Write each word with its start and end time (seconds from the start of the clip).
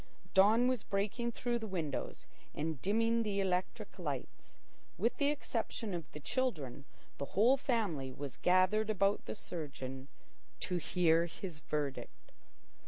Dawn 0.33 0.67
was 0.67 0.83
breaking 0.83 1.31
through 1.33 1.59
the 1.59 1.67
windows 1.67 2.25
and 2.55 2.81
dimming 2.81 3.21
the 3.21 3.39
electric 3.39 3.99
lights. 3.99 4.57
With 4.97 5.17
the 5.17 5.29
exception 5.29 5.93
of 5.93 6.11
the 6.11 6.19
children, 6.19 6.85
the 7.19 7.25
whole 7.37 7.55
family 7.55 8.11
was 8.11 8.35
gathered 8.35 8.89
about 8.89 9.25
the 9.25 9.35
surgeon 9.35 10.07
to 10.61 10.77
hear 10.77 11.27
his 11.27 11.59
verdict. 11.59 12.31